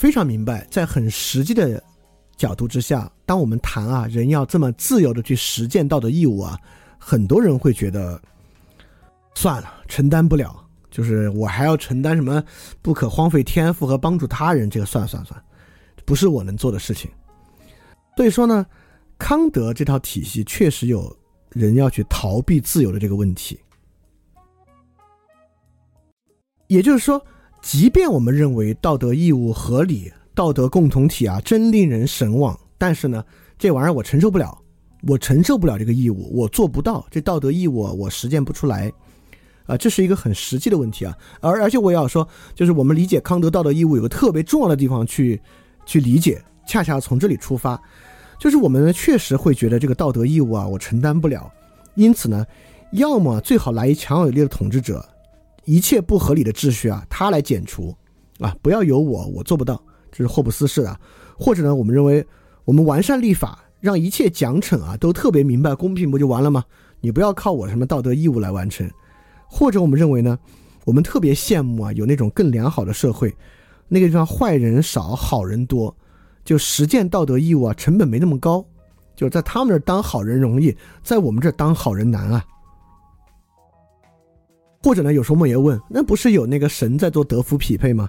[0.00, 1.82] 非常明白，在很实际的
[2.34, 6.58] 角度之下，当我们谈啊，人要这么自由的去实践道德义务啊，
[6.98, 8.18] 很多人会觉得
[9.34, 12.42] 算了，承担不了，就是我还要承担什么
[12.80, 15.38] 不可荒废天赋和帮助他人，这个算算算，
[16.06, 17.10] 不是我能做的事情。
[18.16, 18.64] 所以说呢，
[19.18, 21.14] 康德这套体系确实有
[21.50, 23.60] 人要去逃避自由的这个问题，
[26.68, 27.22] 也就是说。
[27.62, 33.22] 即便我们认为道德义务合理，道德共同体啊真令人神往，但是呢，
[33.58, 34.58] 这玩意儿我承受不了，
[35.06, 38.90] 我承受不了这个义务，我做不到这道德义务，我实践不出来，
[39.66, 41.16] 啊，这是一个很实际的问题啊。
[41.40, 45.40] 而而且我也要说，就是我们理解康德道德义务有个特别重要的地方去
[45.84, 47.80] 去理解，恰恰从这里出发，
[48.38, 51.52] 就是我们确实会觉得这个道德义务啊我承担不了，
[51.94, 52.46] 因此呢，
[52.92, 55.06] 要么最好来一强有力的统治者。
[55.64, 57.94] 一切不合理的秩序啊，他来剪除，
[58.38, 59.80] 啊，不要有我，我做不到，
[60.10, 61.00] 这是霍布斯式的。
[61.38, 62.26] 或者呢，我们认为
[62.64, 66.64] 我们完善立法，让一切奖惩啊都特别明白公平，不就完了吗？
[67.00, 68.90] 你不要靠我什么道德义务来完成。
[69.46, 70.38] 或者我们认为呢，
[70.84, 73.34] 我们特别羡慕啊，有那种更良好的社会，
[73.88, 75.94] 那个地方坏人少，好人多，
[76.44, 78.64] 就实践道德义务啊，成本没那么高，
[79.16, 82.44] 就在他们那儿当好人容易，在我们这儿当好人难啊。
[84.82, 85.12] 或者呢？
[85.12, 88.08] 有时候我们也问，那不是有那个神在做德福匹配吗？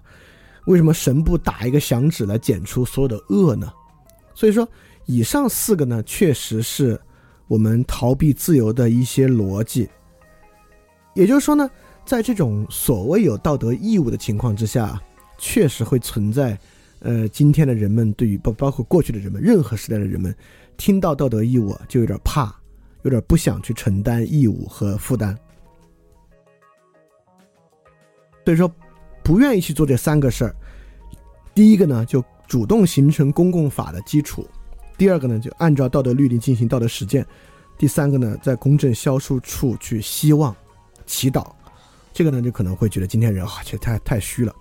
[0.68, 3.72] 为什么神不打一个响指来剪除所有的恶呢？
[4.34, 4.68] 所以说，
[5.06, 7.00] 以上四个呢，确实是
[7.48, 9.90] 我们逃避自由的一些逻辑。
[11.14, 11.70] 也就是说呢，
[12.06, 14.98] 在这种所谓有道德义务的情况之下，
[15.38, 16.58] 确实会存在，
[17.00, 20.34] 呃，今天的人们对于包包括过去的人们，任何时代的人们，
[20.78, 22.56] 听到道德义务就有点怕，
[23.02, 25.38] 有点不想去承担义务和负担。
[28.44, 28.72] 所以说，
[29.24, 30.56] 不愿意去做这三个事儿。
[31.54, 34.42] 第一个呢，就主动形成公共法的基础；
[34.98, 37.24] 第二个呢，就按照道德律令进行道德实践；
[37.78, 40.56] 第三个呢，在公正销售处去希望、
[41.06, 41.46] 祈祷。
[42.14, 44.54] 这个呢，就可能会觉得今天人啊，其实太太虚了。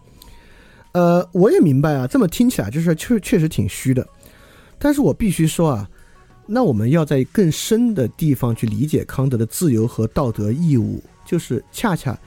[0.92, 4.06] 呃，我也明白啊，这么听起来就是确确实挺虚的。
[4.78, 5.88] 但是我必须说啊，
[6.46, 12.18] 那我们要在更深的地方去理解康德的自由和道德义务，就是恰恰。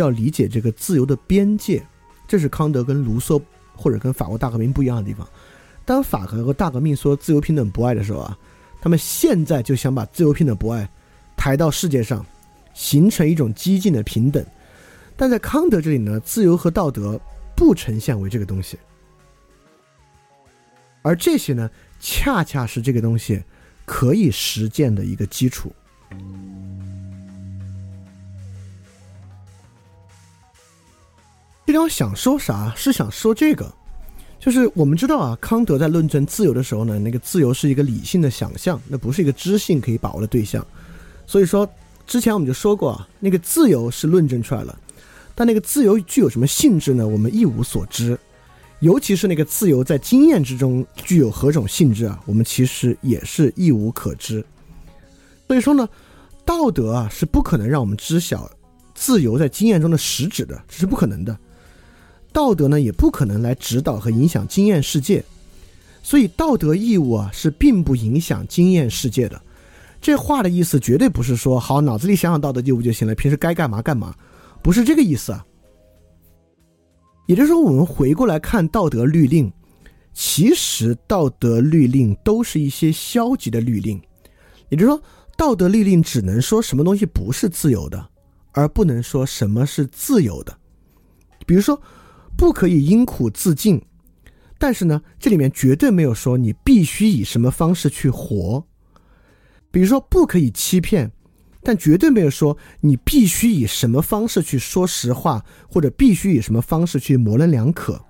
[0.00, 1.84] 要理解这个自由的边界，
[2.26, 3.40] 这是康德跟卢梭
[3.74, 5.26] 或者跟法国大革命不一样的地方。
[5.84, 8.38] 当法国和大革命说自由、平等、博爱的时候啊，
[8.80, 10.88] 他们现在就想把自由、平等、博爱
[11.36, 12.24] 抬到世界上，
[12.74, 14.44] 形成一种激进的平等。
[15.16, 17.20] 但在康德这里呢，自由和道德
[17.56, 18.78] 不呈现为这个东西，
[21.02, 23.42] 而这些呢，恰恰是这个东西
[23.84, 25.72] 可以实践的一个基础。
[31.68, 32.72] 这里我想说啥？
[32.74, 33.70] 是想说这个，
[34.40, 40.66] 就是我们知道啊，康德在论证自由的时候呢，那个自由是一个理性的想象，那不是一个知性可以把握的对象。
[41.26, 41.68] 所以说，
[42.06, 44.78] 之前我们就说过啊，那个自由是论证出来了，
[45.34, 47.06] 但那个自由具有什么性质呢？
[47.06, 48.18] 我们一无所知。
[48.80, 52.18] 尤其是那个自由在经验之中具有何种性质啊？
[52.24, 54.42] 我们其实也是一无可知。
[55.46, 55.86] 所以说呢，
[56.46, 58.50] 道德啊是不可能让我们知晓
[58.94, 61.38] 自由在经验中的实质的，这是不可能的。
[62.32, 65.24] 道德呢，也不可能来指导和影响经验世界，
[66.02, 69.40] 所以道德义务啊是并不影响经验世界的。
[70.00, 74.14] 这话的意思绝对不是说好脑子里想想道德义务就行了，平时该干嘛干嘛，
[74.62, 75.44] 不是这个意思啊。
[77.26, 79.52] 也就是说，我们回过来看道德律令，
[80.12, 84.00] 其实道德律令都是一些消极的律令。
[84.68, 85.02] 也就是说，
[85.36, 88.08] 道德律令只能说什么东西不是自由的，
[88.52, 90.56] 而不能说什么是自由的。
[91.46, 91.80] 比如说。
[92.38, 93.82] 不可以因苦自尽，
[94.58, 98.64] 但是呢，这里面绝对没有说你必须以什么方式去活。
[99.72, 101.10] 比如说，不可以欺骗，
[101.64, 108.00] 但绝对没有说你必须以什么方式去说实话，或者必须以什么方式去模棱两可。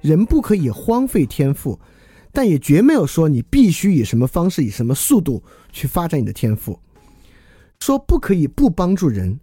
[0.00, 1.76] 人不可以荒废天赋，
[2.30, 5.42] 但也绝没有说你必须以什么方式、以什么速度
[5.72, 6.78] 去发展你的天赋。
[7.80, 9.40] 说不可以不帮助人，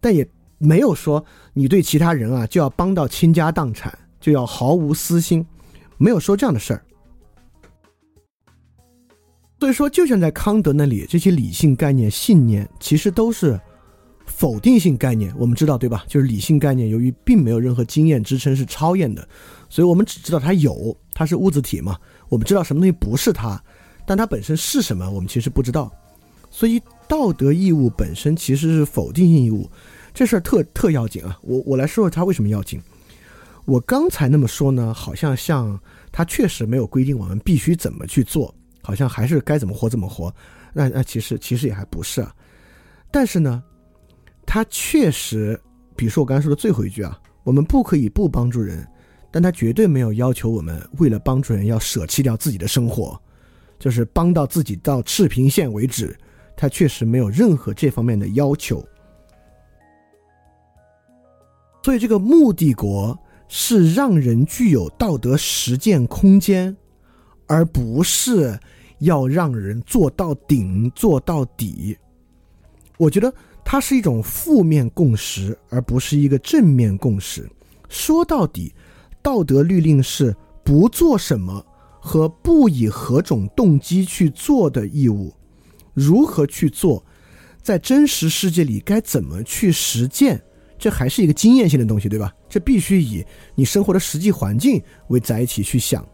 [0.00, 0.28] 但也
[0.60, 1.24] 没有说
[1.54, 5.44] 你对其他人啊就要帮到倾家荡产，就要毫无私心，
[5.96, 6.84] 没有说这样的事儿。
[9.58, 13.60] 所以说，就像在康德那里，这些理性概念、信念其实都是。
[14.26, 16.04] 否定性概念，我们知道对吧？
[16.06, 19.28] 就是理性概念，由于并没有任何经验支撑，是超验的，
[19.68, 21.98] 所以我们只知道它有，它是物质体嘛。
[22.28, 23.60] 我们知道什么东西不是它，
[24.06, 25.92] 但它本身是什么，我们其实不知道。
[26.48, 29.68] 所以道德义务本身其实是否定性义务，
[30.12, 31.38] 这事儿特特要紧啊！
[31.42, 32.80] 我我来说说它为什么要紧。
[33.64, 35.78] 我刚才那么说呢，好像像
[36.10, 40.34] 它确实没有规定我们必须怎么去做，好像还是该怎么活怎么活。
[40.72, 42.34] 那那其实其实也还不是啊。
[43.10, 43.62] 但是呢。
[44.46, 45.60] 他确实，
[45.94, 48.84] 比如说我刚才说的最后一句啊，我们不可以不帮助人，
[49.30, 53.16] 但他绝对没有要求我们为了帮助人要舍弃掉自己的生活，
[53.78, 56.18] 就是帮到自己到赤贫线为止。
[56.56, 58.84] 他确实没有任何这方面的要求。
[61.82, 63.18] 所以这个目的国
[63.48, 66.76] 是让人具有道德实践空间，
[67.46, 68.58] 而不是
[68.98, 71.96] 要让人做到顶做到底。
[72.96, 73.32] 我觉得。
[73.62, 77.48] 它是一种负面共识，而不是一个正面共识。
[77.88, 78.74] 说到底，
[79.22, 80.34] 道德律令是
[80.64, 81.64] 不做什么
[82.00, 85.32] 和不以何种动机去做的义务。
[85.94, 87.04] 如何去做，
[87.62, 90.42] 在真实世界里该怎么去实践，
[90.80, 92.34] 这还是一个经验性的东西，对吧？
[92.48, 93.24] 这必须以
[93.54, 96.04] 你生活的实际环境为载体去想。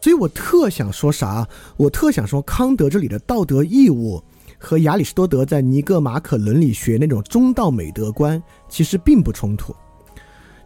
[0.00, 1.46] 所以我特想说啥？
[1.76, 4.20] 我特想说康德这里的道德义务。
[4.56, 9.76] 和亚里士多德在尼格马可伦理学那种中道美德观其实并不冲突，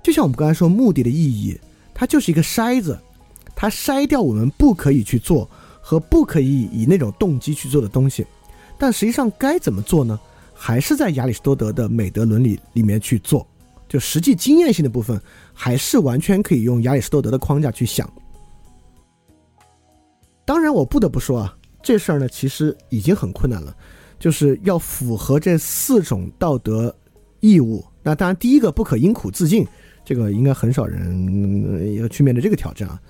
[0.04, 1.58] 就像我们刚才说目的的意义，
[1.92, 2.96] 它就是一个筛子，
[3.56, 5.50] 它筛掉我们不可以去做
[5.80, 8.24] 和不可以以那种动机去做的东西，
[8.78, 10.20] 但实际上该怎么做呢？
[10.60, 13.46] 还是在亚里士多德的美德伦理里面去做，
[13.88, 15.20] 就实际经验性的部分
[15.54, 18.10] 还是完全可以用亚里士多德的框架去想。
[20.44, 21.54] 当然，我不得不说啊。
[21.80, 23.74] 这事儿呢，其实已经很困难了，
[24.18, 26.94] 就是要符合这四种道德
[27.38, 27.84] 义务。
[28.02, 29.66] 那当然，第一个不可因苦自尽，
[30.04, 33.00] 这个应该很少人要去面对这个挑战啊。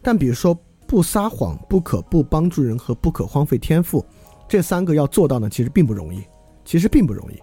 [0.00, 0.56] 但比如说，
[0.86, 4.04] 不撒谎、不可不帮助人和不可荒废天赋，
[4.48, 6.22] 这三个要做到呢，其实并不容易，
[6.64, 7.40] 其实并不容易。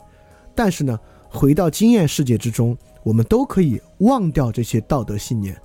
[0.56, 1.00] 但是呢，
[1.30, 5.56] 回到经验世界之中，我们都可以忘掉这些道德信念，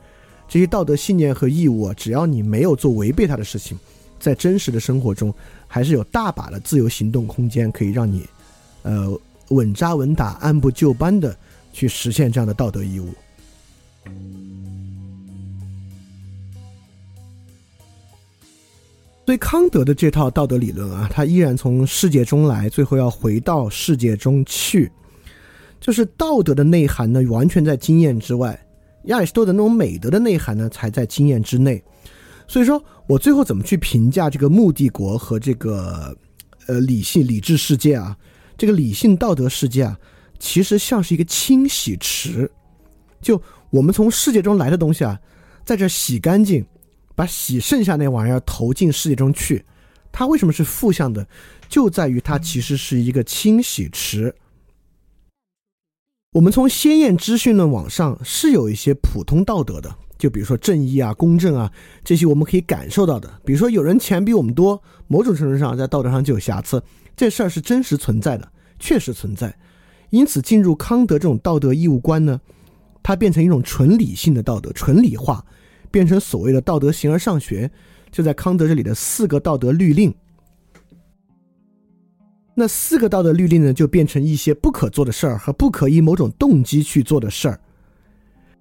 [0.49, 3.79] 这些道德信念和义务啊，只要你没有做违背他的事情。
[4.21, 5.35] 在真实的生活中，
[5.67, 8.27] 还是有大把的自由行动空间，可以让你，
[8.83, 11.37] 呃，稳扎稳打、按部就班的
[11.73, 13.13] 去实现这样的道德义务。
[19.27, 24.91] 所以，康德的这套道德理论啊，他依然从世界中来，最后要回到世界中去。
[25.81, 28.53] 就是道德的内涵呢，完全在经验之外；
[29.05, 31.83] 亚里士多德那种美德的内涵呢，才在经验之内。
[32.47, 36.15] 所以说我最后怎么去评价这个目的国和这个，
[36.67, 38.17] 呃，理性理智世界啊？
[38.59, 39.99] 这个理性道德世界啊，
[40.39, 42.51] 其实像是一个清洗池，
[43.23, 43.41] 就
[43.71, 45.19] 我们从世界中来的东西啊，
[45.65, 46.65] 在这洗干净，
[47.15, 49.65] 把洗剩下那玩意儿投进世界中去。
[50.13, 51.27] 它为什么是负向的？
[51.69, 54.35] 就在于它其实是一个清洗池。
[56.33, 59.95] 我们从先验资讯论往上是有一些普通道德的。
[60.17, 61.71] 就比如说正义啊、公正啊
[62.05, 66.83] 这些我们可以感受到的，比如说有人钱比我们多，某种程度上在道德上就有瑕疵，
[67.17, 69.55] 这事儿是真实存在的，确实存在。
[70.11, 72.41] 因此，进入康德这种道德义务观呢，
[73.03, 75.45] 它变成一种纯理性的道德，纯理化，
[75.95, 77.71] 变成所谓的道德形而上学，
[78.11, 80.13] 就在康德这里的四个道德律令。
[82.57, 87.61] 那四个道德律令呢，就变成一些不可做的事儿和不可以某种动机去做的事儿。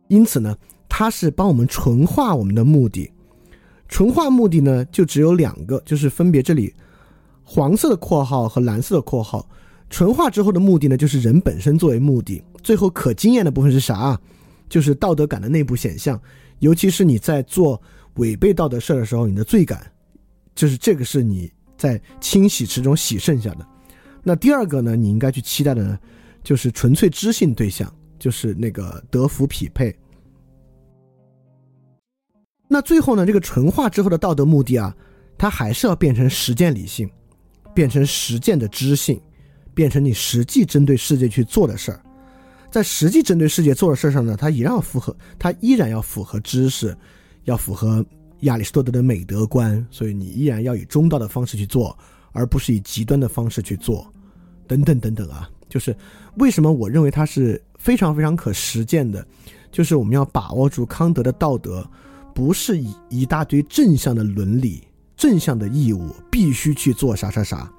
[0.07, 0.55] 因此呢。
[0.95, 3.11] 它是帮我们纯化我们的目的，
[3.87, 6.71] 纯化目的呢就只有两个，就是分别这里
[7.43, 9.49] 黄色的括号和蓝色的括号。
[9.89, 12.43] 纯化之后的目的呢，就是人本身作为目的。
[12.61, 14.19] 最后可经验的部分是啥？
[14.73, 16.19] 就是道德感的内部显象，
[16.57, 17.79] 尤其是你在做
[18.15, 19.85] 违背道德事儿的时候，你的罪感，
[20.55, 23.67] 就是这个是你在清洗池中洗剩下的。
[24.23, 25.99] 那第二个呢，你应该去期待的呢，
[26.43, 27.87] 就是纯粹知性对象，
[28.17, 29.95] 就是那个德福匹配。
[32.67, 33.27] 那最后呢？
[33.27, 34.97] 这个纯化之后的道德目的啊，
[35.37, 37.07] 它还是要变成实践理性，
[37.75, 39.21] 变成实践的知性，
[39.75, 42.03] 变成你实际针对世界去做的事儿。
[42.73, 46.97] 在实际针对世界做的事儿上呢，它依然要符合，它依然要符合知识，
[47.43, 48.03] 要符合
[48.39, 49.85] 亚里士多德的美德观。
[49.91, 51.95] 所以你依然要以中道的方式去做，
[52.31, 54.11] 而不是以极端的方式去做，
[54.65, 55.47] 等等等等啊。
[55.69, 55.95] 就是
[56.37, 59.23] 为什么我认为它是非常非常可实践的，
[59.71, 61.87] 就是我们要把握住康德的道德，
[62.33, 64.81] 不是以一大堆正向的伦理。
[65.15, 67.71] 正向的义务必须去做啥啥啥，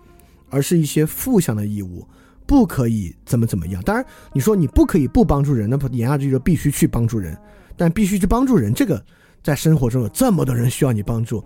[0.50, 2.06] 而是一些负向的义务
[2.46, 3.82] 不可以怎么怎么样。
[3.82, 7.36] 当然，你说你不可以不帮助人，那不言下之意就必须去帮助人，
[7.76, 9.02] 但必须去帮助人，这个
[9.42, 11.44] 在生活中有这么多人需要你帮助，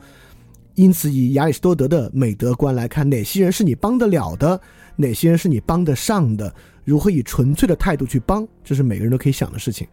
[0.74, 4.60] 因此以亚里士多德的美德观来看，哪些人是你帮得了的，
[4.96, 6.52] 哪些人是你帮得上的，
[6.84, 9.86] 如何以纯粹的态度去帮，这是每个人都可以想的事情。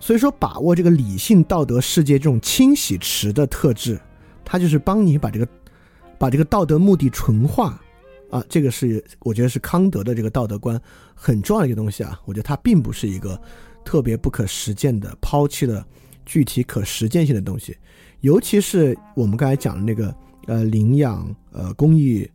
[0.00, 3.98] 所以说，把握这个理性道德世界这种清洗池的特质，
[4.44, 5.48] 它就是帮你把这个，
[6.18, 7.80] 把这个道德目的纯化，
[8.30, 10.80] 啊，这个是我觉得是康德的这个道德观
[11.14, 12.20] 很重要的一个东西啊。
[12.24, 13.40] 我觉得它并不是一个
[13.84, 15.86] 特别不可实践的、抛弃了
[16.24, 17.76] 具体可实践性的东西，
[18.20, 20.14] 尤其是我们刚才讲的那个
[20.46, 22.28] 呃领养、呃公益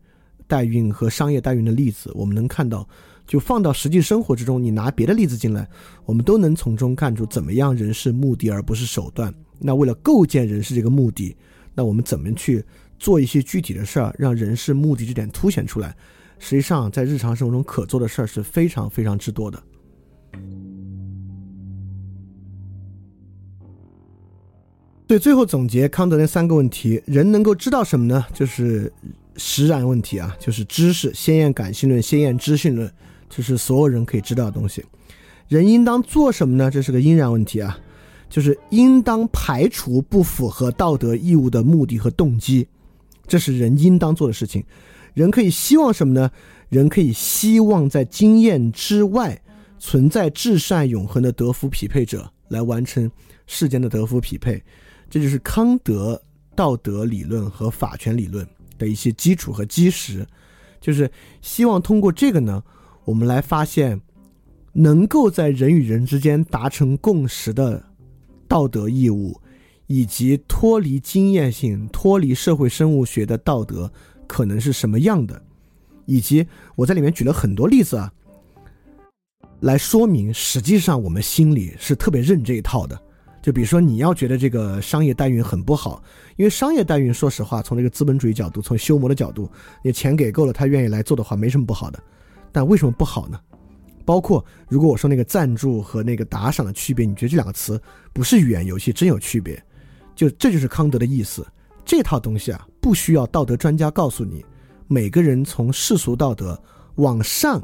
[0.47, 2.87] 代孕和商业代孕的例子，我们能看到。
[3.27, 5.69] 就放到实际生活之中，你拿别的例子进来，
[6.03, 9.31] 我们都能从中看出怎么样人是目的而不是手段。
[9.59, 11.37] 那为了构建人是这个目的，
[11.75, 12.65] 那我们怎么去
[12.99, 15.95] 做一些具体的事儿，让人事目的这点凸显出来？
[16.37, 19.63] 实际上，在日常生活中可做的事儿是非常非常之多的。
[25.07, 28.23] 对，最后总结康德那三个问题：人能够知道什么呢？
[28.33, 28.93] 就是
[29.37, 32.89] 实然问题啊，就是知识、先验感性论、先验知性论。
[33.27, 34.85] 这是所有人可以知道的东西。
[35.47, 36.69] 人应当做什么呢？
[36.69, 37.77] 这是个因然问题啊，
[38.29, 42.67] 就是应当排除不符合道德义务的目的和动机，
[43.29, 44.61] 这是人应当做的事情。
[45.13, 46.29] 人可以希望什么呢？
[46.67, 49.41] 人可以希望在经验之外
[49.79, 53.09] 存在至善永恒的德福匹配者，来完成
[53.47, 54.61] 世间的德福匹配。
[55.09, 56.21] 这就是康德
[56.55, 60.27] 道德理论和法权理论的一些基础和基石，
[60.81, 61.09] 就是
[61.41, 62.61] 希望通过这个呢。
[63.05, 63.99] 我们来发现，
[64.73, 67.83] 能够在人与人之间达成共识的
[68.47, 69.41] 道德义务，
[69.91, 73.91] 以及脱离经验性、脱离社会生物学的道德
[74.27, 75.41] 可能是什么样的，
[76.05, 78.13] 以及我在里面举了很多例子啊，
[79.61, 83.01] 来说明实际上我们心里是特别认这一套的。
[83.41, 86.03] 就比如说，你要觉得这个商业代孕很不好，
[86.35, 89.49] 因为商业代孕，说实话，从这个资本主义角度，从修魔的角度，
[89.83, 91.99] 你钱给够了，他愿意来做的话，没什么不好的。
[92.51, 93.39] 但为什么不好呢？
[94.05, 97.81] 包括如果我说那个赞助和那个打赏的区别，你觉得这两个词
[98.13, 99.59] 不是语言游戏，真有区别？
[100.19, 101.47] 就这就是康德的意思。
[101.85, 104.43] 这套东西啊，不需要道德专家告诉你，
[104.85, 106.61] 每个人从世俗道德
[106.95, 107.63] 往上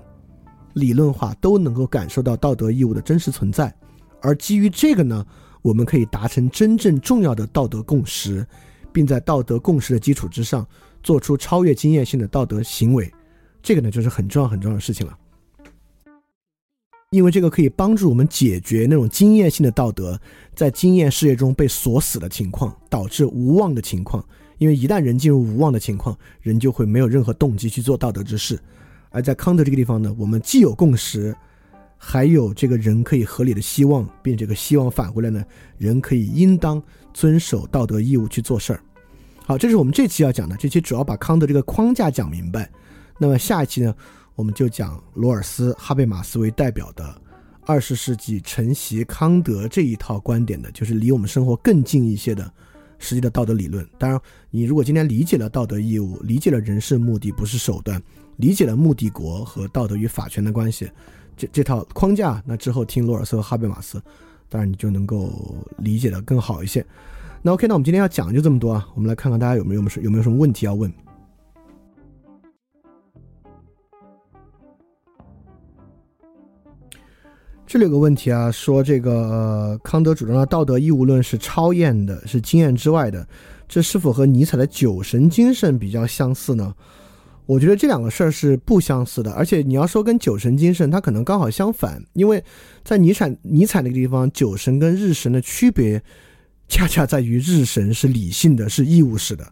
[0.72, 3.76] 理论化都能够感受到道德义务的真实存在。
[4.22, 5.26] 而基于这个呢，
[5.64, 8.48] 我们可以达成真正重要的道德共识，
[8.94, 10.66] 并在道德共识的基础之上，
[11.04, 13.14] 做出超越经验性的道德行为。
[13.62, 15.14] 这个呢，就是很重要很重要的事情了，
[17.16, 20.20] 因为这个可以帮助我们解决那种经验性的道德
[20.54, 24.24] 在经验世界中被锁死的情况，导致无望的情况。
[24.58, 28.60] 因为一旦人进入无望的情况，人就会没有任何动机去做道德之事。
[29.10, 31.34] 而在康德这个地方呢，我们既有共识，
[31.98, 35.44] 还有这个人可以合理的希望，并这个希望返回来呢，
[35.78, 36.82] 人可以应当
[37.14, 38.82] 遵守道德义务去做事儿。
[39.46, 42.70] 好，这是我们这期要讲的，这期主要把康德这个框架讲明白。
[43.18, 43.96] 那么下一期呢，
[44.36, 47.22] 我们就讲罗尔斯、哈贝马斯为代表的
[47.66, 52.52] 二十世纪承袭康德这一套观点的，就是离我们生活更近一些的
[53.00, 53.88] 实际的道德理论。
[53.98, 54.20] 当然，
[54.52, 58.02] 你如果今天理解了道德义务，理解了人是目的不是手段，
[58.36, 60.92] 理解了目的国和道德与法权的关系，
[61.38, 64.02] 这这套框架，那之后听罗尔斯和哈贝马斯，
[64.50, 66.86] 当然你就能够理解的更好一些。
[67.42, 70.92] 那 OK，那我们今天要讲就这么多啊，我们来看看大家有没有什有没有什么问题要问。
[77.68, 83.28] 这里有个问题啊，说这个康德主张的道德义务论是超验的，是经验之外的，
[83.68, 86.76] 这是否和尼采的酒神精神比较相似呢？
[87.48, 92.44] 我觉得这两个事儿是不相似的，而且你要说跟酒神精神，它可能刚好相反，因为
[92.84, 96.02] 在尼采尼采那个地方，酒神跟日神的区别，
[96.68, 99.44] 恰恰在于日神是理性的，是义务式的，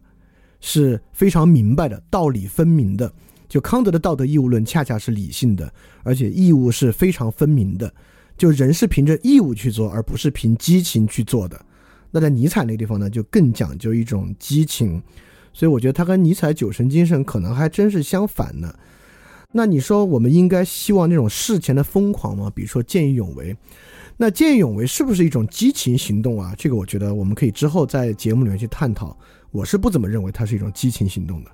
[0.61, 3.11] 是非常明白的，道理分明的。
[3.53, 7.93] 就康德的道德义务论恰恰是理性的，而且义务是非常分明的。
[8.35, 11.63] 就人是凭着义务去做，而不是凭激情去做的。
[12.09, 14.99] 那在尼采那个地方呢，就更讲究一种激情。
[15.53, 18.75] 所以我觉得他跟尼采九神精神可能还真是相反的。
[19.51, 22.51] 那你说我们应该希望那种事前的疯狂吗？
[22.55, 23.55] 比如说见义勇为，
[24.17, 26.55] 那见义勇为是不是一种激情行动啊？
[26.57, 29.15] 这个我觉得我们可以之后在节目里面去探讨。
[29.51, 31.51] 我是不怎么认为它是一种激情行动的。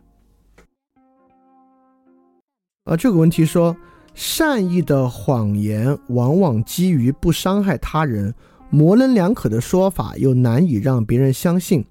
[2.89, 3.75] 啊，这个问题说，
[4.15, 8.33] 善意的谎言往往基于不伤害他人，
[8.71, 11.85] 模棱两可的说法又难以让别人相信。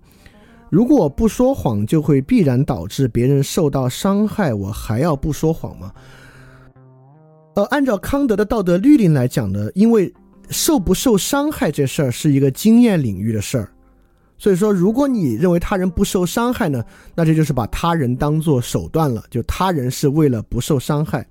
[0.68, 5.92] 如果我不说谎，就会必然导致别人受到伤害，我还要不说谎吗？
[7.54, 10.12] 呃，按照康德的道德律令来讲呢，因为
[10.50, 13.70] 受不受伤害这事儿是一个经验领域的事儿。
[14.38, 21.26] 所以说，如果你认为他人不受伤害呢，那这就是把他人当做手段了，就他人是为了不受伤害。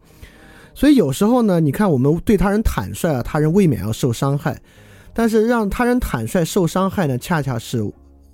[0.76, 4.62] 所以有时候呢，你看我们对他人坦率啊，他人未免要受伤害，
[5.14, 7.80] 但是让他人坦率受伤害呢，恰恰是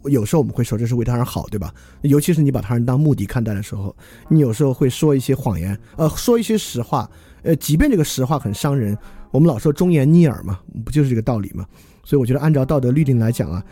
[0.05, 1.71] 有时候我们会说这是为他人好，对吧？
[2.01, 3.95] 尤其是你把他人当目的看待的时候，
[4.27, 7.07] 你有时候会说一些谎言，呃，说一些实话，
[7.43, 8.97] 呃，即便这个实话很伤人，
[9.29, 11.63] 我们老说忠言逆耳嘛，不就是这个道理吗？
[12.03, 13.63] 所以我觉得按照道德律令来讲啊。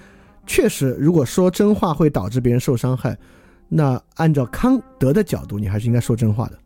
[0.45, 3.17] 确实，如果说真话会导致别人受伤害，
[3.69, 6.60] 那按照康德的角度，你还是应该说真话的。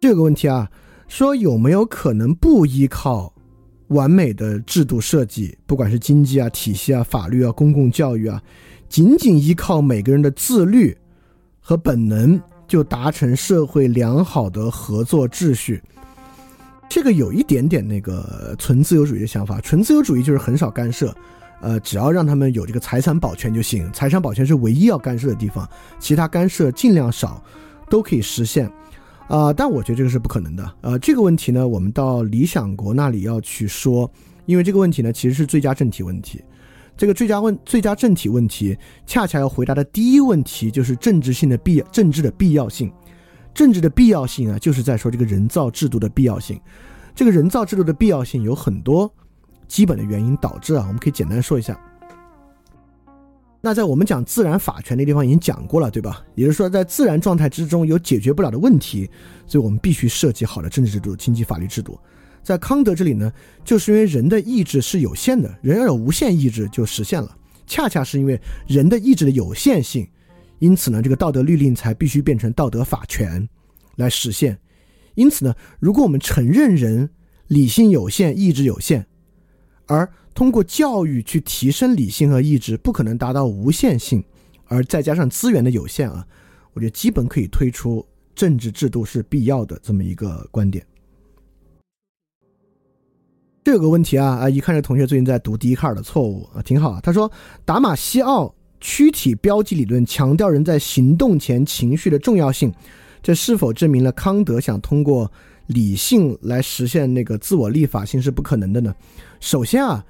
[0.00, 0.68] 这个问题啊，
[1.08, 3.32] 说有没有可能不依靠
[3.88, 8.42] 完美的制度设计，不管是经济啊、体系啊、法律啊、公共教育啊，
[8.88, 10.96] 仅仅依靠每个人的自律
[11.60, 15.82] 和本能，就达成社会良好的合作秩序？
[16.90, 21.14] 这个有一点点那个纯自由主义的想法，纯自由主义就是很少干涉，
[21.60, 25.66] 呃，只要让他们有这个财产保全就行，财产保全是唯一要干涉的地方，
[26.00, 27.40] 其他干涉尽量少，
[27.88, 28.68] 都可以实现，
[29.28, 34.10] 啊，但我觉得这个是不可能的，呃，这个问题呢，我们到理想国那里要去说，
[34.46, 36.42] 因为这个问题呢，其实是最佳政体问题，
[36.96, 38.76] 这个最佳问最佳政体问题，
[39.06, 42.92] 恰恰要回答的第一问题就是政治性的必政治的必要性。
[43.54, 46.60] 政治的必要性啊，就是在说这个人造制度的必要性。
[47.14, 49.12] 这个人造制度的必要性有很多
[49.66, 51.78] 基本的原因导致啊，我们可以简单说一下。
[53.60, 56.24] 那在我们讲自然法权的地方已经讲过了，对吧？
[56.34, 59.10] 也就是说，在自然状态之中有解决不了的问题，
[59.46, 61.98] 所以我们必须设计好的政治制度、经济法律制度。
[62.42, 63.30] 在康德这里呢，
[63.62, 67.36] 就是因为人的意志是有限的，人要有无限意志就实现了。
[67.66, 70.08] 恰恰是因为人的意志的有限性。
[70.60, 73.48] 因此呢，这个道德律令才必须变成道德法权
[73.96, 74.58] 来实现。
[75.14, 77.10] 因此呢，如果我们承认人
[77.48, 79.04] 理性有限、意志有限，
[79.86, 84.22] 而通过教育去提升理性和意志，不可能达到无限性，
[84.66, 86.26] 而再加上资源的有限啊，
[86.74, 90.86] 我觉得基本可以推出政治制度是必要的这么一个观点。
[93.64, 97.00] 这有个问题啊啊，一看这同学最近在读笛卡尔的错误啊，挺好。
[97.00, 97.32] 他说
[97.64, 98.54] 达马西奥。
[98.80, 102.72] 躯体标记理论强调人在行动前情绪的重要性，
[103.22, 105.30] 这是否证明了康德想通过
[105.66, 108.94] 理性来实现那个自我立法性是不可能的呢？
[109.38, 110.04] 首先啊，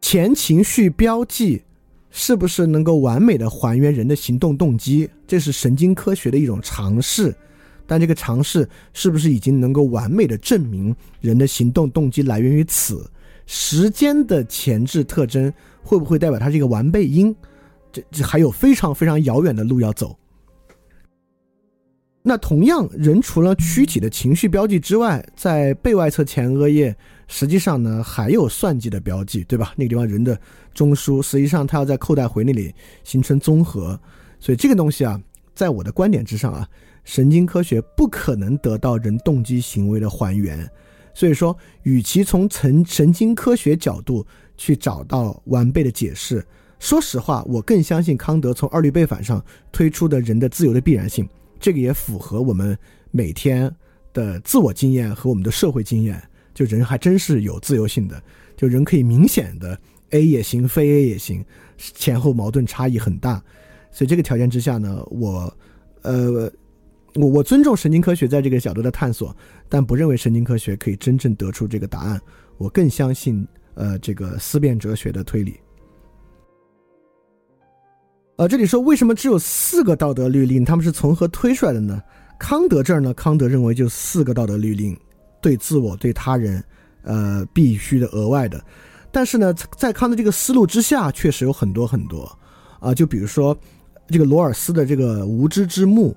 [0.00, 1.62] 前情绪标记
[2.10, 5.10] 是不是能够完美的还原人的行动动机？
[5.26, 7.34] 这是神经科学的一种尝试，
[7.86, 13.10] 但这个尝试是不是已经能够完美的证明人的行动动机来源于此？
[13.50, 17.34] 时间的前置特征会不会代表它是一个完备因？
[18.10, 20.18] 这还有非常非常遥远的路要走。
[22.22, 26.94] 那同样，人除了躯体的情绪标记之外，在背外侧前额叶，
[27.26, 29.72] 实际上呢还有算计的标记，对吧？
[29.76, 30.38] 那个地方人的
[30.74, 33.98] 中枢，实际上它要在扣带回那里形成综合，
[34.38, 35.18] 所以这个东西啊，
[35.54, 36.68] 在我的观点之上啊，
[37.04, 40.68] 神经科学不可能得到人动机行为的还原。
[41.14, 46.44] 所以说，与其从神神经科学角度去找到完备的解释，
[46.78, 52.78] 说实话，我更相信康德从二律背反上推出的人的自由的必然性，这个也符合我们
[53.10, 53.74] 每天
[54.12, 56.22] 的自我经验和我们的社会经验。
[56.54, 58.22] 就人还真是有自由性的，
[58.56, 59.78] 就人可以明显的
[60.10, 61.44] A 也行，非 A 也行，
[61.76, 63.42] 前后矛盾差异很大。
[63.90, 65.56] 所以这个条件之下呢，我，
[66.02, 66.50] 呃。
[67.14, 69.34] 我我尊重神经科学在这个角度的探索，
[69.68, 72.20] 但不认为神经科学可以真正得出这个答案。
[72.58, 75.58] 我更相信，呃，这个思辨哲学的推理。
[78.38, 80.64] 呃，这里说为什么只有四个道德律令？
[80.64, 82.00] 他们是从何推出来的呢？
[82.38, 83.12] 康德这儿呢？
[83.14, 84.96] 康德认为就四个道德律令，
[85.40, 86.62] 对自我、对他人，
[87.02, 88.64] 呃，必须的、额外的。
[89.10, 92.30] 但是呢，在康德这个思路之下，确实有很多很多
[92.78, 92.94] 啊。
[92.94, 93.58] 就比如说
[94.06, 96.16] 这个罗尔斯的这个无知之幕。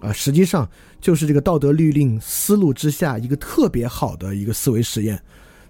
[0.00, 0.68] 啊，实际上
[1.00, 5.16] 就是这个道德律令思路之下一个特别好的一个思维实验，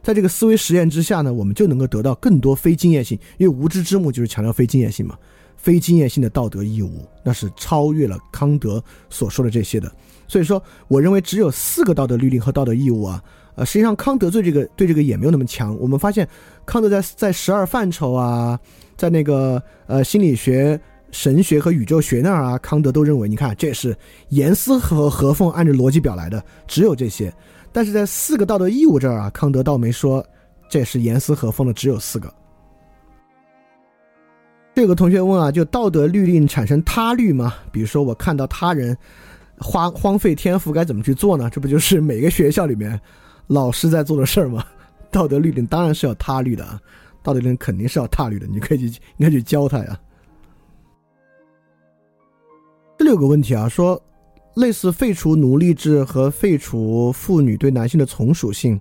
[0.03, 5.19] 在这个思维实验之下呢，我们就能够得到更多非经验性，因为无知之幕就是强调非经验性嘛，
[5.63, 9.91] 非经验性的道德义务，那是超越了康德所说的这些的。
[10.27, 13.23] 所以说，我认为只有四个道德律令和道德义务啊，
[13.55, 15.79] 呃，实际上康德对这个对这个也没有那么强。
[15.79, 16.29] 我们发现，
[16.67, 18.59] 康德在在十二范畴啊，
[18.97, 20.81] 在那个呃心理学、
[21.13, 23.97] 神学和宇宙学那儿啊，康德都认为，你看这是
[24.31, 27.33] 严丝和合缝按照逻辑表来的，只有这些。
[27.71, 30.27] 但是在四个道德义务这儿啊，康德倒没说
[30.69, 32.33] 这是严丝合缝的，只有四个。
[34.75, 37.55] 这个同学问啊，就道德律令产生他律吗？
[37.71, 38.97] 比如说我看到他人。
[39.59, 41.49] 花荒废天赋该怎么去做呢？
[41.49, 43.01] 这不就是每个学校里面
[43.47, 44.65] 老师在做的事儿吗？
[45.09, 46.81] 道德律令当然是要他律的啊，
[47.23, 49.97] 道德律令肯定是要他律的，你可以去应该去教他呀。
[52.99, 54.03] 这里有个问题啊，说
[54.55, 58.81] 类似废除奴隶制和废除妇女对男性的从属性，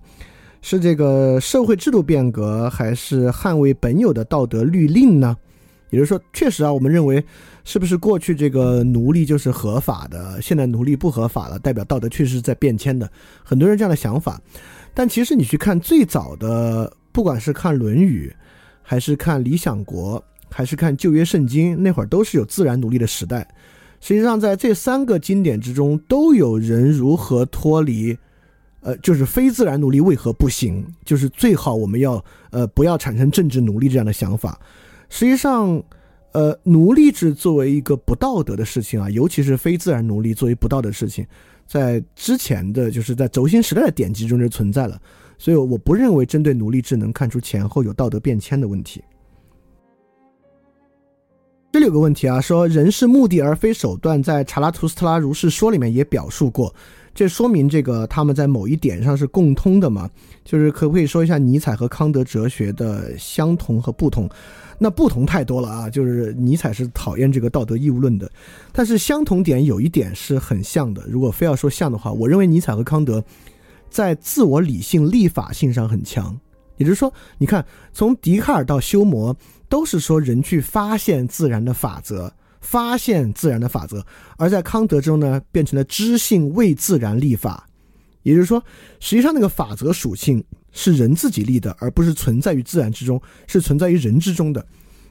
[0.64, 5.38] 是这个社会制度变革还是捍卫本有的道德律令呢？
[5.92, 7.24] 也就是说，确实啊，我们认为，
[7.64, 13.08] 是不是过去这个奴隶就是合法的，现在奴隶不合法了，代表道德确实是在变迁的。
[13.44, 14.42] 很多人这样的想法，
[14.94, 18.34] 但其实你去看最早的，不管是看《论语》，
[18.82, 23.48] 还是看《理想国》，还是看旧约圣经，那会儿都是有自然奴隶的时代。
[24.00, 28.18] 实际上，在这三个经典之中，都有人如何脱离，
[28.80, 30.84] 呃，就是非自然奴隶为何不行？
[31.06, 34.60] 就是最好我们要呃不要产生政治奴隶这样的想法。
[35.14, 35.84] 实际上，
[36.32, 41.28] 呃，奴隶制作为一个不道德的事情啊，尤其是非自然奴隶作为不道德的事情，
[41.68, 44.98] 在之前的就是在轴心时代的典籍中就存在了，
[45.38, 49.04] 所以我不认为针对奴隶制能看出前后有道德变迁的问题。
[51.74, 56.74] 这里有个问题啊，说人是目的而非手段，在查拉图斯特拉如是说里面也表述过。
[57.14, 60.10] 这说明这个他们在某一点上是共通的嘛？
[60.46, 64.30] 就是可不可以说一下尼采和康德哲学的相同和不同？
[64.84, 65.88] 那不同太多了啊！
[65.88, 68.28] 就是尼采是讨厌这个道德义务论的，
[68.72, 71.06] 但是相同点有一点是很像的。
[71.08, 73.24] 如果非要说像的话，我认为尼采和康德
[73.92, 76.36] 在自我理性立法性上很强。
[76.78, 77.64] 也就是说，你看
[77.94, 79.36] 从笛卡尔到休谟，
[79.70, 82.34] 都是说人去发现自然的法则。
[82.60, 84.06] 发现自然的法则，
[84.38, 87.68] 而在康德中呢，变成了知性为自然立法，
[88.24, 88.64] 也就是说，
[89.00, 94.66] 实际上那个法则属性是人自己立的，而不是存在于自然之中，是存在于人之中的。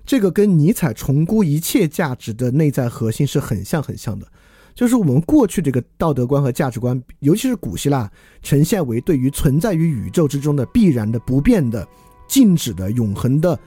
[0.07, 4.27] 这个跟尼采重估一切价值的内在核心是很像很像的，
[4.75, 8.11] 就是我们过去这个道德观和价值观，尤其是古希腊，
[8.43, 11.87] 呈现为对于存在于宇宙之中的必然的、不变的、
[12.27, 13.59] 静止的、永恒的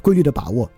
[0.00, 0.70] 规律的把握。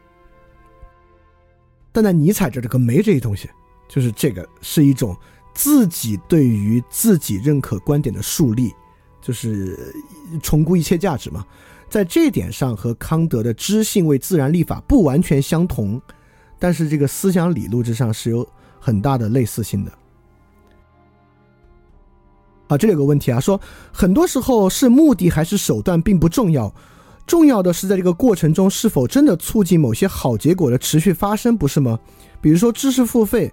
[1.93, 3.49] 但在尼采这这个没这些东西，
[3.89, 5.15] 就是这个是一种
[5.55, 8.73] 自己对于自己认可观点的树立，
[9.21, 9.95] 就是
[10.43, 11.45] 重估一切价值嘛。
[11.89, 16.01] 在这点上和康德的知性为自然立法不完全相同，
[16.59, 18.49] 但是这个思想理路之上是有
[18.81, 19.93] 很大的类似性的。
[22.69, 23.61] 啊，这里有个问题啊，说
[23.93, 26.75] 很多时候是目的还是手段并不重要。
[27.27, 31.99] 重要的是，在这个过程中是否真的促进某些好结果的持续发生，不是吗？
[32.41, 33.53] 比如说知识付费，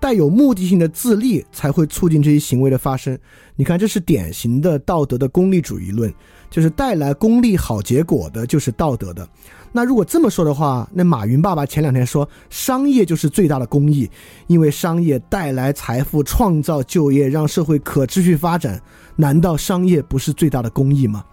[0.00, 3.18] 带有目的性的自立才会促进这些行为的发生。
[3.56, 6.12] 你看，这是典型的道德的功利主义论，
[6.48, 9.28] 就是带来功利好结果的，就是道德的。
[9.70, 14.08] 那如果这么说的话，那马云爸爸前两天说，商业就是最大的公益，
[14.46, 18.80] 因为商业带来财富、创造就业、让社会可持续发展，
[19.16, 21.24] 难道商业不是最大的公益吗？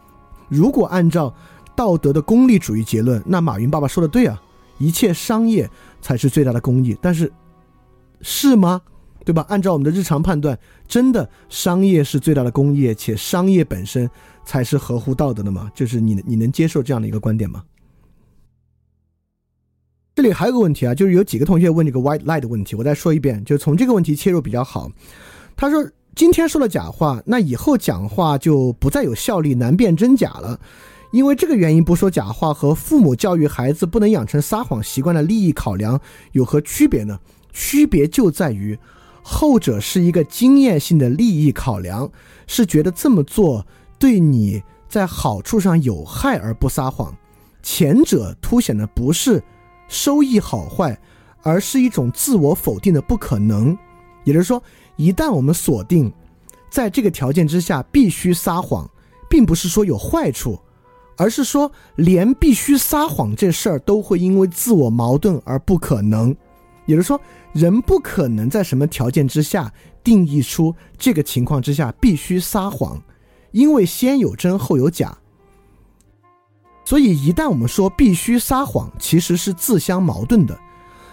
[0.49, 1.33] 如果按照
[1.75, 4.41] 道德的功利主义结论，那马云爸爸说的对啊，
[4.79, 5.69] 一切商业
[6.01, 6.97] 才是最大的公益。
[7.01, 7.31] 但是，
[8.21, 8.81] 是吗？
[9.23, 9.43] 对吧？
[9.49, 14.07] 按照我们的日常判断，真的商业是最大的工业，且商业本身
[14.45, 15.71] 才是合乎道德的吗？
[15.73, 17.63] 就是你你能接受这样的一个观点吗？
[20.13, 24.89] 这里还有个问题啊，就是有几个同学问这个 white lie 的问题，我再说一遍，就从这个问题切入比较好。
[25.55, 30.59] 他说，今天说了假话，那以后讲话就不再有效力，难辨真假了。
[31.11, 35.99] 因为这个原因不说假话和父母教育孩子不能养成撒谎习惯的利益考量
[36.33, 37.19] 有何区别呢？
[37.57, 38.77] 区别就在于，
[39.23, 42.11] 后者是一个经验性的利益考量，
[42.47, 43.65] 是觉得这么做
[43.97, 47.07] 对你在好处上有害而不撒谎；
[47.63, 49.41] 前者凸显的不是
[49.87, 50.99] 收益好坏，
[51.43, 53.75] 而是一种自我否定的不可能。
[54.25, 54.61] 也就是说，
[54.97, 56.11] 一旦我们锁定
[56.69, 58.89] 在这个条件之下必须撒谎，
[59.29, 60.59] 并不是说有坏处。
[61.17, 66.35] 而是说，连必须撒谎这事儿都会因为自我矛盾而不可能，
[66.85, 67.19] 也就是说，
[67.53, 69.71] 人不可能在什么条件之下
[70.03, 73.01] 定义出这个情况之下必须撒谎，
[73.51, 75.17] 因为先有真后有假。
[76.85, 80.55] 所以，一旦我们说必须撒谎，其实是自相矛盾的，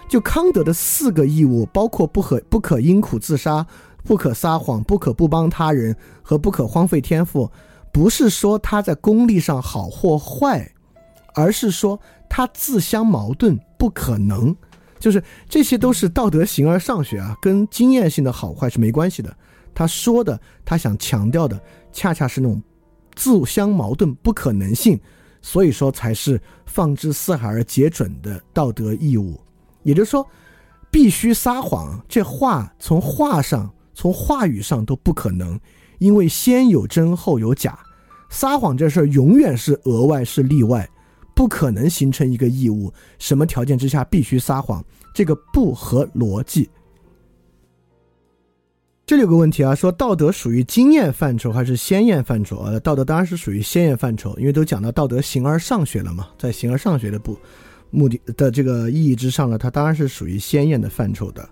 [0.07, 3.65] 就康德的四个义务，包括不可不可因苦自杀、
[4.03, 7.49] 不可撒谎、不可不帮他人和不可荒废天赋，
[7.91, 10.71] 不是说他在功利上好或坏，
[11.33, 14.55] 而是说他自相矛盾，不可能。
[15.03, 19.35] 就是这些都是道德形而上学啊，跟经验性的好坏是没关系的。
[19.75, 21.61] 他说的，他想强调的，
[21.91, 22.63] 恰恰是那种
[23.13, 24.97] 自相矛盾、不可能性，
[25.41, 29.37] 所以说才是放之四海而皆准的道德义务。
[29.81, 30.25] 也就是说，
[30.89, 35.59] 必须撒谎，这话从话上、从话语上都不可能，
[35.99, 37.77] 因为先有真后有假，
[38.29, 40.89] 撒谎这事儿永远是额外，是例外。
[41.35, 44.83] 不可能形成一个义务，什么条件之下必须撒谎？
[45.13, 46.69] 这个不合逻辑。
[49.05, 52.59] 这里有个问题啊，说道德属于经验范畴还是先验范畴？
[52.59, 57.37] 呃，道德当然是属于先验范畴，因为都讲到道德形而上学了嘛，在形而上学的不
[57.89, 61.47] 目的的这个意义之上呢，它当然是属于先验的范畴的。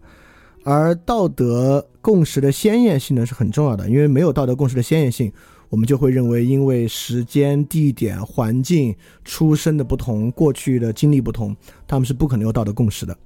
[0.63, 5.31] 而道德共识的先验性呢是很重要的，因为没有道德共识的先验性。
[5.71, 11.55] 我们就会认为，因为时间、地点、环境、出身的不同，过去的经历不同，
[11.87, 13.17] 他们是不可能有道德共识的。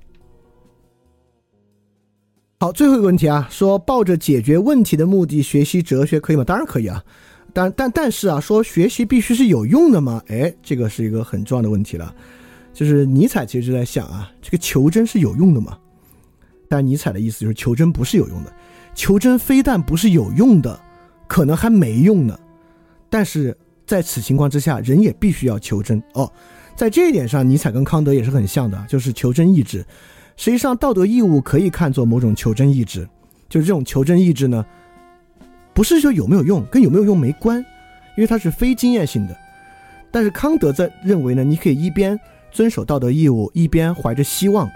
[2.60, 6.44] 好，最后一个问题啊，说抱着解决问题的目的学习哲学可以吗？
[6.44, 7.04] 当然可以啊，
[7.52, 10.22] 但但但是啊，说学习必须是有用的吗？
[10.28, 12.16] 哎，这个是一个很重要的问题了。
[12.74, 15.76] 就是尼采其实就在想啊，这个求真是有用的吗？
[16.70, 18.54] 但尼采的意思就是求真不是有用的，
[18.94, 20.80] 求真非但不是有用的。
[21.28, 22.38] 可能还没用呢，
[23.10, 26.32] 但是在此情况之下，人也必须要求真哦。
[26.76, 29.86] 在这一点上，尼采跟康德也是很像的，就是求真意志。
[30.36, 33.08] 实际上，道德义务可以看作某种求真意志，
[33.48, 34.66] 就是这种求真意志呢，
[35.74, 37.60] 不是说有没有用，跟有没有用没关，
[38.18, 39.38] 因为它是非经验性的。
[40.12, 42.20] 但是康德在认为呢，你可以一边
[42.52, 44.70] 遵守道德义务，一边怀着希望。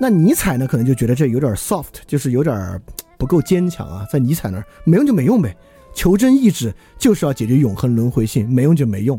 [0.00, 2.80] 那尼采呢，可能就觉得这有点 soft，就是有点
[3.18, 4.06] 不够坚强啊。
[4.10, 5.54] 在尼采那儿，没用就没用呗。
[5.94, 9.18] 求真意志就是要解决永恒轮回性，没用就没用。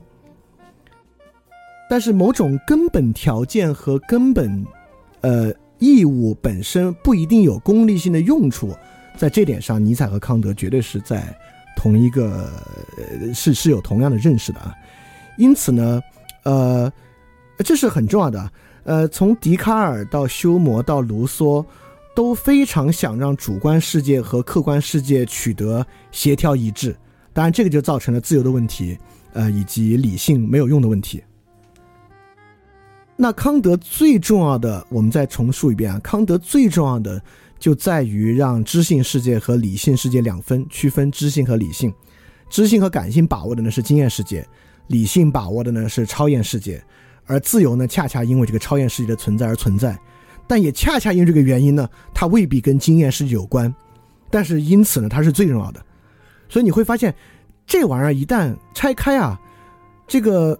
[1.89, 4.65] 但是某种根本条件和根本，
[5.21, 8.73] 呃，义务本身不一定有功利性的用处，
[9.15, 11.35] 在这点上，尼采和康德绝对是在
[11.75, 12.49] 同一个，
[13.33, 14.73] 是是有同样的认识的啊。
[15.37, 16.01] 因此呢，
[16.43, 16.91] 呃，
[17.59, 18.51] 这是很重要的。
[18.83, 21.63] 呃，从笛卡尔到休谟到卢梭。
[22.15, 26.95] 都非常想让主观世界和客观世界取得协调一致，
[27.33, 28.97] 当然这个就造成了自由的问题，
[29.33, 31.23] 呃，以及理性没有用的问题。
[33.15, 37.21] 那康德最重要的，我们再重述一遍啊，康德最重要的
[37.59, 41.93] 就在于让知性世界和理性世界两分，区分知性和理性。
[42.49, 44.47] 知性和感性把握的呢是经验世界，
[44.87, 46.83] 理性把握的呢是超验世界，
[47.25, 49.97] 而自由呢恰恰因为这个超验世界的存在而存在。
[50.47, 53.73] 但也恰恰因为这个原因呢，它未必跟经验是有关，
[54.29, 55.83] 但是因此呢，它是最重要的。
[56.49, 57.13] 所以你会发现，
[57.65, 59.39] 这玩意儿一旦拆开啊，
[60.07, 60.59] 这个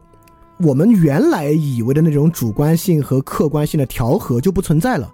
[0.57, 5.13] 我们原来以为的那种主观性和客观性的调和就不存在了。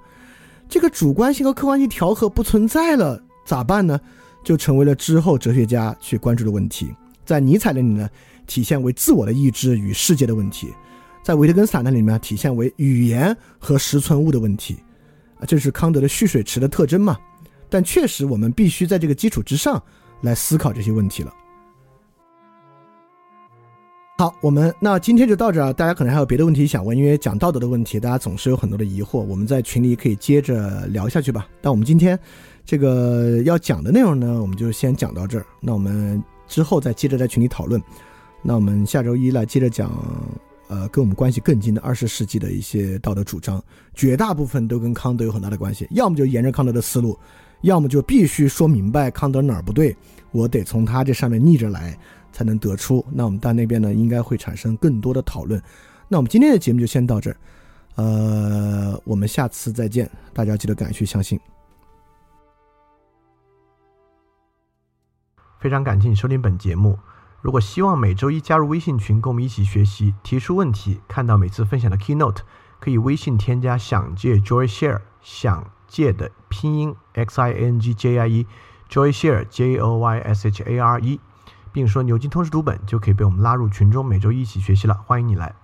[0.70, 4.00] 这个主观性和客观性调和不存在了，咋办呢？
[4.42, 6.90] 就成为了之后哲学家去关注的问题。
[7.26, 8.10] 在尼采那里呢，
[8.48, 10.74] 体现为自我的意志与世界的问题。
[11.30, 14.76] 在维特根斯坦那里面体现为语言和实存物的问题，
[15.40, 17.16] 啊，这是康德的蓄水池的特征嘛？
[17.70, 19.80] 但确实，我们必须在这个基础之上
[20.22, 21.32] 来思考这些问题了。
[24.18, 25.72] 好，我们那今天就到这儿。
[25.72, 29.20] 大家可能还有别的问题想问，因为讲道德的问题，大家总是有很多的疑惑。
[29.20, 31.48] 我们在群里可以接着聊下去吧。
[31.62, 32.18] 但我们今天
[32.66, 35.46] 这个要讲的内容呢，我们就先讲到这儿。
[35.62, 37.80] 那我们之后再接着在群里讨论。
[38.42, 39.92] 那我们下周一来接着讲。
[40.70, 43.62] 呃，跟我们关系更近的二十世纪的一些道德主张，
[43.96, 45.88] 绝大部分都跟康德有很大的关系。
[45.90, 47.18] 要么就沿着康德的思路，
[47.62, 49.98] 要么就必须说明白康德哪儿不对，
[50.32, 51.98] 我得从他这上面逆着来，
[52.32, 53.04] 才能得出。
[53.12, 55.60] 那我们到那边呢，应该会产生更多的讨论。
[56.08, 57.38] 那我们今天的节目就先到这儿，
[57.96, 61.40] 呃，我们下次再见，大家记得敢去相信。
[65.60, 66.98] 非常感谢你收听本节目。
[67.42, 72.40] 如果希望每周一加入微信群，跟我们一起学习，提出问题，看到每次分享的 keynote，
[72.80, 80.64] 可以微信添加“想借 Joy Share”，想借的拼音 x i n g j i e，Joy Share j o y s h
[80.64, 81.20] a r e，
[81.72, 84.94] 并说牛津通识读本，就可以被我们拉入群中，每周一起学习了。
[85.06, 85.56] 欢迎你来。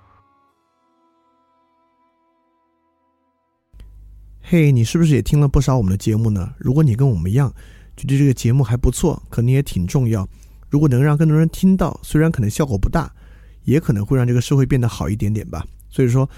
[4.42, 6.54] 嘿，你是不是也听了不少我们的节目呢？
[6.58, 7.52] 如果你跟我们一样，
[7.98, 10.26] 觉得这个节目还不错，可能也挺重要。
[10.70, 13.12] 如果能让更多人听到，虽然可能效果不大，
[13.64, 15.66] 也可能会让这个社会变得好一点点吧。
[15.90, 16.30] 所以说，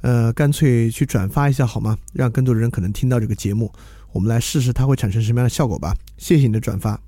[0.00, 1.96] 呃，干脆去转发一下好吗？
[2.12, 3.72] 让更多的人可能听到这个节目，
[4.12, 5.94] 我们来试试它会产生什么样的效果吧。
[6.18, 7.00] 谢谢你的转发。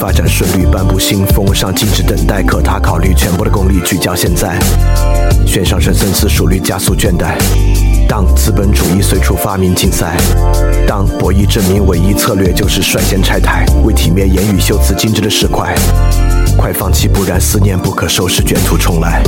[0.00, 4.58] 发展顺利，颁布新风尚禁止等待，可他考虑全部的功力聚焦现在，
[5.46, 7.34] 悬上身深思熟虑加速倦怠。
[8.08, 10.16] 当资本主义随处发明竞赛，
[10.86, 15.74] 当博弈证明唯一策略就是率先拆台，为体面言语修辞精致的石块，
[16.56, 19.22] 快放弃，不然思念不可收拾，卷土重来。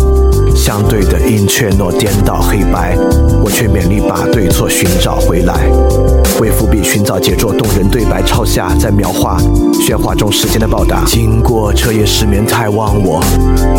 [0.54, 2.96] 相对的阴却诺颠倒黑白，
[3.42, 5.68] 我却勉力把对错寻找回来。
[6.40, 9.38] 为伏笔寻找杰作动人对白，抄下在描画
[9.74, 11.04] 喧哗中时间的报答。
[11.04, 13.22] 经过彻夜失眠太忘我，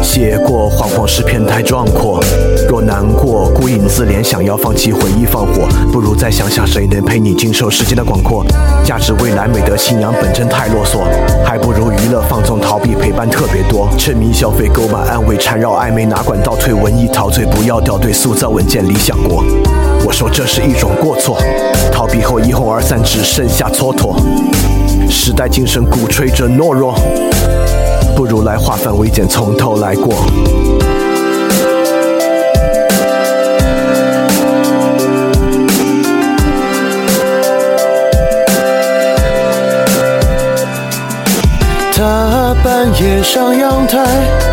[0.02, 2.24] 写过惶惶诗篇太壮阔。
[2.70, 8.46] 若难过孤影自怜，想要放弃回忆放火，不如再想想谁能陪你经受时间的广阔。
[8.86, 11.00] 价值未来美德信仰本真太啰嗦，
[11.44, 13.90] 还不如娱乐放纵逃避陪伴特别多。
[13.98, 16.74] 沉迷消费购买安慰缠绕暧昧哪管倒退。
[16.74, 19.44] 文艺陶醉，不要掉队，塑造稳健理想国。
[20.06, 21.38] 我说这是一种过错，
[21.92, 24.16] 逃避后一哄而散，只剩下蹉跎。
[25.10, 26.96] 时代精神鼓吹着懦弱，
[28.16, 30.14] 不如来化繁为简，从头来过。
[41.94, 44.53] 他半夜上阳台。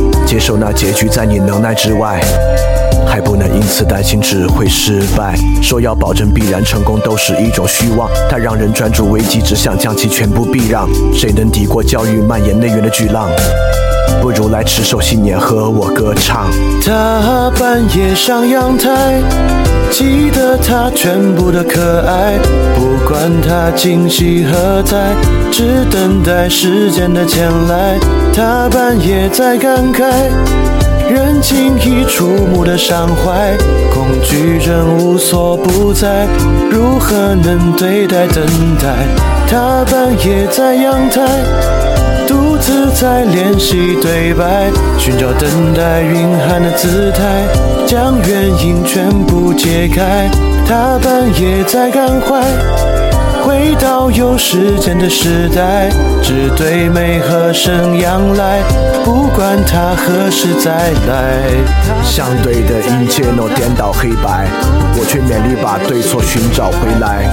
[0.31, 2.17] 接受那结局在你能耐之外。
[3.05, 10.87] 还不能因此担心只会失败，说要保证必然成功都是一种虚妄，它让人专注危机，只想将其全部避让。
[11.13, 13.29] 谁能抵过教育蔓延内源的巨浪？
[14.21, 16.49] 不如来持守信念，和我歌唱。
[16.81, 19.19] 他半夜上阳台，
[19.91, 22.39] 记得他全部的可爱，
[22.75, 25.13] 不管他惊喜何在，
[25.51, 27.99] 只等待时间的前来。
[28.33, 30.09] 他半夜在感慨。
[31.09, 33.53] 人轻易触目的伤怀，
[33.93, 36.25] 恐惧症无所不在，
[36.71, 38.45] 如何能对待等
[38.79, 38.87] 待？
[39.49, 41.21] 他半夜在阳台，
[42.61, 47.47] 自在练习对白，寻找等待蕴含的姿态，
[47.87, 50.29] 将原因全部解开。
[50.67, 53.00] 他半夜在感怀。
[53.43, 55.89] 回到有时间的时代，
[56.21, 58.61] 只对美和声仰赖，
[59.03, 61.41] 不管他何时再来。
[62.03, 64.47] 相对的一切都颠倒黑白，
[64.95, 67.25] 我却勉力把对错寻找回来。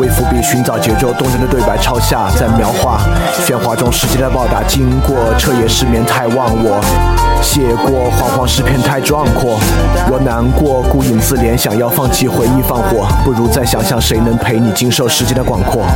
[0.00, 3.00] 为伏笔寻找节奏动人的对白，抄下在描画
[3.44, 4.62] 喧哗中时间的报答。
[4.62, 6.80] 经过彻夜失眠太忘我，
[7.42, 9.58] 写过惶惶诗篇太壮阔。
[10.08, 15.50] 若难过孤影自怜，想要放弃回忆放火，不如再想想谁能陪你经受时间的。
[15.50, 15.86] 广阔。